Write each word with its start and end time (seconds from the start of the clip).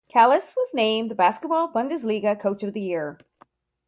Calles 0.11 0.55
was 0.57 0.73
named 0.73 1.11
the 1.11 1.15
Basketball 1.15 1.71
Bundesliga 1.71 2.33
Coach 2.39 2.63
of 2.63 2.73
the 2.73 2.81
Year. 2.81 3.19